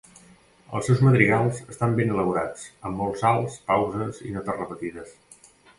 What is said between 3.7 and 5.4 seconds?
pauses i notes repetides.